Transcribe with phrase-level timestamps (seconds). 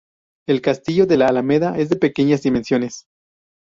[0.49, 3.05] El castillo de la Alameda es de pequeñas dimensiones.